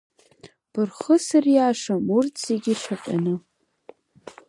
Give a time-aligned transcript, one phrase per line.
[0.71, 3.33] Бырхысыр иашам урҭ зегь шьаҟьаны!